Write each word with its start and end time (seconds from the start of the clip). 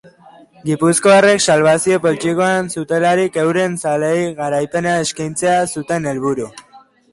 Gipuzkoarrek 0.69 1.43
salbazio 1.55 1.99
poltsikoan 2.05 2.71
zutelarik 2.77 3.39
euren 3.43 3.77
zaleei 3.85 4.25
garaipena 4.41 4.97
eskaintzea 5.05 5.61
zuten 5.77 6.13
helburu. 6.15 6.53